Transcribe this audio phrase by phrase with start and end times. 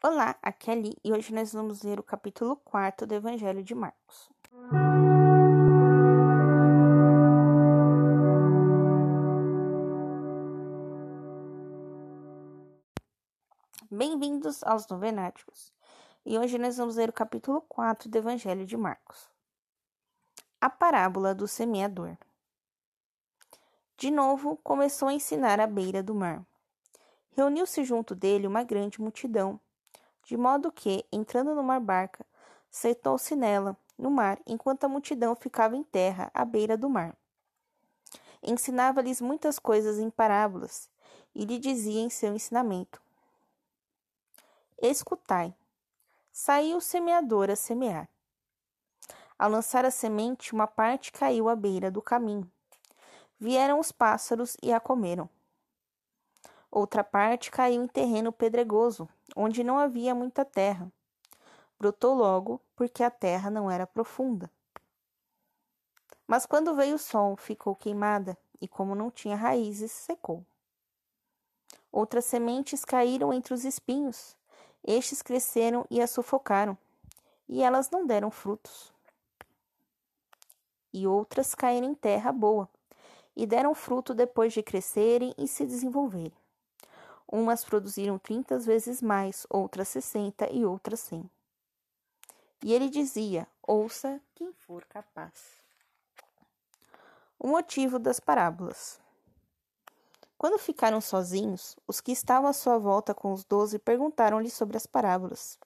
[0.00, 3.74] Olá, aqui é Ali e hoje nós vamos ler o capítulo 4 do Evangelho de
[3.74, 4.30] Marcos.
[13.90, 15.72] Bem-vindos aos Novenáticos
[16.24, 19.28] e hoje nós vamos ler o capítulo 4 do Evangelho de Marcos.
[20.60, 22.16] A parábola do semeador.
[23.96, 26.46] De novo começou a ensinar à beira do mar.
[27.32, 29.60] Reuniu-se junto dele uma grande multidão
[30.28, 32.22] de modo que, entrando numa barca,
[32.70, 37.16] sentou-se nela, no mar, enquanto a multidão ficava em terra, à beira do mar.
[38.42, 40.90] Ensinava-lhes muitas coisas em parábolas,
[41.34, 43.00] e lhe dizia em seu ensinamento:
[44.82, 45.54] Escutai.
[46.30, 48.06] Saiu o semeador a semear.
[49.38, 52.52] Ao lançar a semente, uma parte caiu à beira do caminho.
[53.40, 55.30] Vieram os pássaros e a comeram.
[56.70, 60.92] Outra parte caiu em terreno pedregoso, onde não havia muita terra.
[61.78, 64.50] Brotou logo, porque a terra não era profunda.
[66.26, 70.44] Mas quando veio o sol, ficou queimada, e como não tinha raízes, secou.
[71.90, 74.36] Outras sementes caíram entre os espinhos.
[74.84, 76.76] Estes cresceram e a sufocaram,
[77.48, 78.92] e elas não deram frutos.
[80.92, 82.68] E outras caíram em terra boa,
[83.34, 86.32] e deram fruto depois de crescerem e se desenvolverem.
[87.30, 91.30] Umas produziram trinta vezes mais, outras sessenta e outras cem.
[92.64, 95.60] E ele dizia: Ouça quem for capaz.
[97.38, 98.98] O motivo das parábolas.
[100.38, 104.86] Quando ficaram sozinhos, os que estavam à sua volta com os doze perguntaram-lhe sobre as
[104.86, 105.58] parábolas.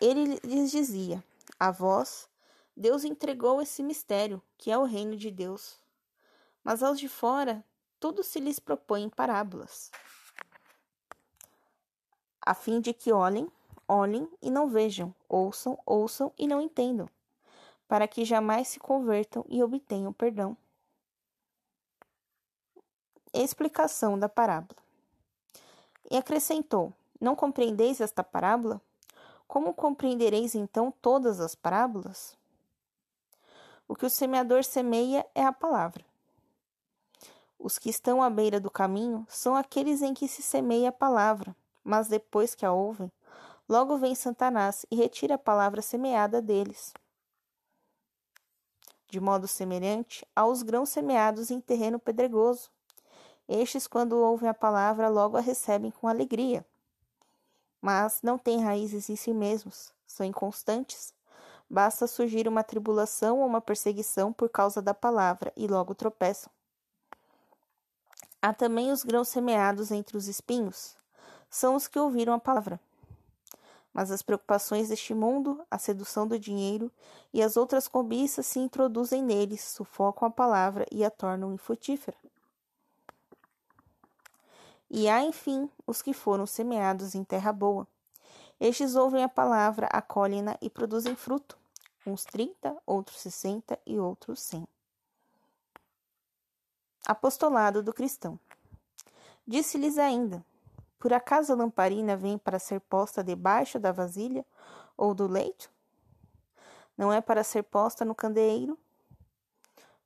[0.00, 1.24] Ele lhes dizia:
[1.58, 2.28] A vós,
[2.76, 5.80] Deus entregou esse mistério, que é o reino de Deus.
[6.62, 7.64] Mas aos de fora,
[8.04, 9.90] tudo se lhes propõe em parábolas,
[12.38, 13.50] a fim de que olhem,
[13.88, 17.08] olhem e não vejam, ouçam, ouçam e não entendam,
[17.88, 20.54] para que jamais se convertam e obtenham perdão.
[23.32, 24.78] Explicação da parábola.
[26.10, 28.82] E acrescentou: Não compreendeis esta parábola?
[29.48, 32.36] Como compreendereis então todas as parábolas?
[33.88, 36.04] O que o semeador semeia é a palavra.
[37.64, 41.56] Os que estão à beira do caminho são aqueles em que se semeia a palavra,
[41.82, 43.10] mas depois que a ouvem,
[43.66, 46.92] logo vem Satanás e retira a palavra semeada deles.
[49.08, 52.68] De modo semelhante aos grãos semeados em terreno pedregoso.
[53.48, 56.66] Estes, quando ouvem a palavra, logo a recebem com alegria.
[57.80, 61.14] Mas não têm raízes em si mesmos, são inconstantes.
[61.70, 66.52] Basta surgir uma tribulação ou uma perseguição por causa da palavra e logo tropeçam.
[68.44, 70.98] Há também os grãos semeados entre os espinhos.
[71.48, 72.78] São os que ouviram a palavra.
[73.90, 76.92] Mas as preocupações deste mundo, a sedução do dinheiro
[77.32, 82.18] e as outras cobiças se introduzem neles, sufocam a palavra e a tornam infrutífera.
[84.90, 87.88] E há, enfim, os que foram semeados em terra boa.
[88.60, 91.56] Estes ouvem a palavra, acolhem-na e produzem fruto,
[92.06, 94.68] uns trinta, outros sessenta e outros cem.
[97.06, 98.40] Apostolado do cristão.
[99.46, 100.42] Disse-lhes ainda:
[100.98, 104.44] Por acaso a lamparina vem para ser posta debaixo da vasilha
[104.96, 105.70] ou do leito?
[106.96, 108.78] Não é para ser posta no candeeiro?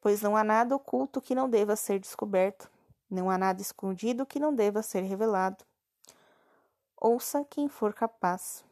[0.00, 2.68] Pois não há nada oculto que não deva ser descoberto,
[3.08, 5.64] não há nada escondido que não deva ser revelado.
[6.96, 8.64] Ouça quem for capaz.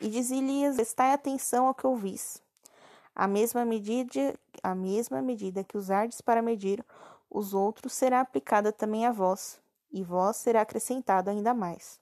[0.00, 2.42] E dizia-lhes: Prestai atenção ao que ouvis.
[3.20, 6.82] A mesma medida, a mesma medida que usardes para medir
[7.28, 9.60] os outros será aplicada também a vós,
[9.92, 12.00] e vós será acrescentado ainda mais.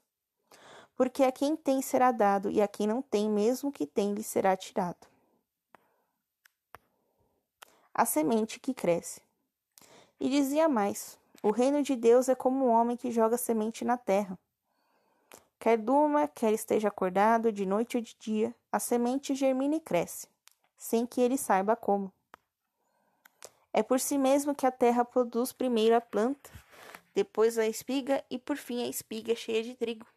[0.95, 4.23] Porque a quem tem será dado, e a quem não tem, mesmo que tem, lhe
[4.23, 5.07] será tirado.
[7.93, 9.21] A semente que cresce.
[10.21, 13.97] E dizia mais: O reino de Deus é como um homem que joga semente na
[13.97, 14.39] terra.
[15.59, 20.25] Quer durma, quer esteja acordado, de noite ou de dia, a semente germina e cresce
[20.79, 22.11] sem que ele saiba como.
[23.73, 26.49] É por si mesmo que a terra produz primeiro a planta,
[27.13, 30.07] depois a espiga e por fim a espiga cheia de trigo.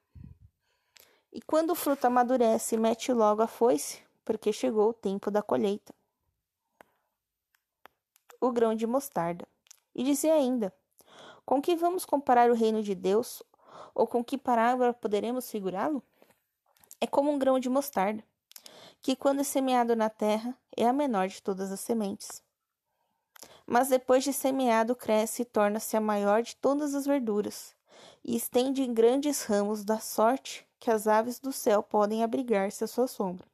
[1.33, 5.93] E quando o fruto amadurece, mete logo a foice, porque chegou o tempo da colheita.
[8.41, 9.47] O grão de mostarda.
[9.95, 10.73] E dizia ainda:
[11.45, 13.43] Com que vamos comparar o reino de Deus?
[13.95, 16.03] Ou com que parábola poderemos figurá-lo?
[17.01, 18.23] É como um grão de mostarda
[19.03, 22.41] que, quando é semeado na terra, é a menor de todas as sementes.
[23.67, 27.75] Mas depois de semeado, cresce e torna-se a maior de todas as verduras,
[28.25, 32.87] e estende em grandes ramos da sorte que as aves do céu podem abrigar-se à
[32.87, 33.47] sua sombra.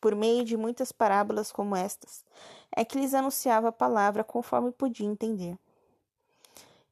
[0.00, 2.24] Por meio de muitas parábolas como estas,
[2.74, 5.56] é que lhes anunciava a palavra conforme podia entender.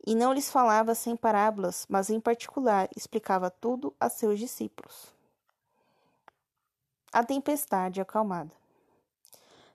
[0.07, 5.20] E não lhes falava sem parábolas, mas em particular explicava tudo a seus discípulos.
[7.13, 8.53] A tempestade acalmada.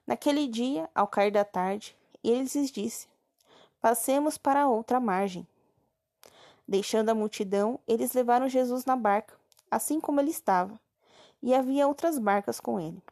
[0.07, 1.93] Naquele dia, ao cair da tarde,
[2.23, 3.09] ele lhes disse:
[3.81, 5.45] Passemos para outra margem.
[6.65, 9.35] Deixando a multidão, eles levaram Jesus na barca,
[9.69, 10.79] assim como ele estava,
[11.43, 13.03] e havia outras barcas com ele.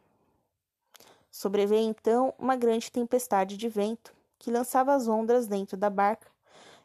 [1.30, 6.28] Sobreveio então uma grande tempestade de vento, que lançava as ondas dentro da barca,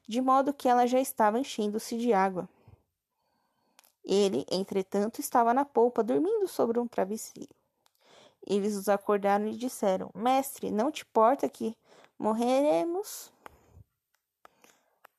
[0.06, 2.50] de modo que ela já estava enchendo-se de água.
[4.04, 7.54] Ele, entretanto, estava na polpa, dormindo sobre um travesseiro.
[8.46, 11.76] Eles os acordaram e disseram: Mestre, não te importa que
[12.18, 13.32] morreremos?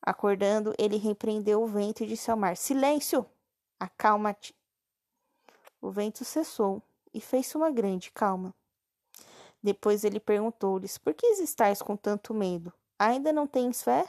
[0.03, 3.27] Acordando, ele repreendeu o vento e disse ao mar: Silêncio!
[3.79, 4.55] Acalma-te.
[5.81, 6.83] O vento cessou
[7.15, 8.55] e fez-se uma grande calma.
[9.63, 12.73] Depois ele perguntou-lhes: Por que estáis com tanto medo?
[12.99, 14.09] Ainda não tens fé?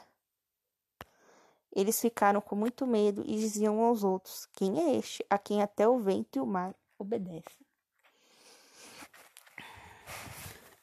[1.74, 5.88] Eles ficaram com muito medo e diziam aos outros: Quem é este a quem até
[5.88, 7.66] o vento e o mar obedecem?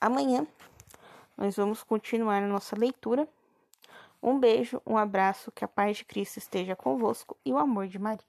[0.01, 0.47] Amanhã
[1.37, 3.29] nós vamos continuar a nossa leitura
[4.23, 7.99] um beijo, um abraço, que a paz de Cristo esteja convosco e o amor de
[7.99, 8.27] Maria.